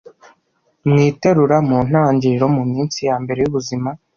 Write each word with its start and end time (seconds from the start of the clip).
Mu 0.89 0.97
iterura: 1.09 1.57
mu 1.69 1.77
ntangiriro, 1.87 2.45
mu 2.55 2.63
minsi 2.71 2.97
ya 3.07 3.15
mbere 3.23 3.39
y’ubuzima. 3.41 3.89